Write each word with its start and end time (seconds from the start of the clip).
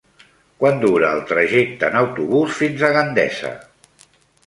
Quant 0.63 0.81
dura 0.83 1.11
el 1.17 1.21
trajecte 1.33 1.89
en 1.91 1.99
autobús 2.01 2.59
fins 2.65 2.89
a 2.89 2.93
Gandesa? 2.99 3.57